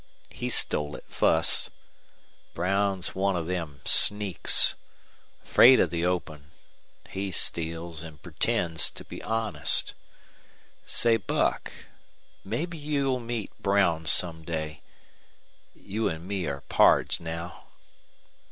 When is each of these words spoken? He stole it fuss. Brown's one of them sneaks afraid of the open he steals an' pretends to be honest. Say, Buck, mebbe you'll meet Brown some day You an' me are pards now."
He 0.31 0.49
stole 0.49 0.95
it 0.95 1.05
fuss. 1.07 1.69
Brown's 2.55 3.13
one 3.13 3.35
of 3.35 3.45
them 3.45 3.81
sneaks 3.85 4.73
afraid 5.45 5.79
of 5.79 5.91
the 5.91 6.07
open 6.07 6.53
he 7.09 7.29
steals 7.29 8.03
an' 8.03 8.17
pretends 8.17 8.89
to 8.89 9.03
be 9.05 9.21
honest. 9.21 9.93
Say, 10.87 11.17
Buck, 11.17 11.71
mebbe 12.43 12.73
you'll 12.73 13.19
meet 13.19 13.51
Brown 13.61 14.07
some 14.07 14.43
day 14.43 14.81
You 15.75 16.09
an' 16.09 16.25
me 16.27 16.47
are 16.47 16.61
pards 16.61 17.19
now." 17.19 17.65